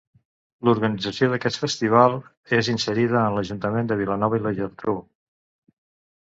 L'organització 0.69 1.29
d'aquest 1.33 1.59
festival 1.65 2.17
és 2.61 2.71
inserida 2.75 3.21
en 3.27 3.37
l'Ajuntament 3.37 3.95
de 3.95 4.01
Vilanova 4.03 4.43
i 4.43 4.47
la 4.49 4.57
Geltrú. 4.61 5.01